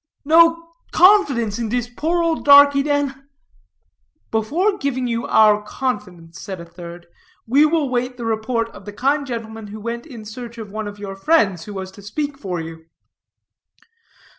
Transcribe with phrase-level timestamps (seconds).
[0.25, 3.27] "No confidence in dis poor ole darkie, den?"
[4.31, 7.05] "Before giving you our confidence," said a third,
[7.45, 10.87] "we will wait the report of the kind gentleman who went in search of one
[10.87, 12.87] of your friends who was to speak for you."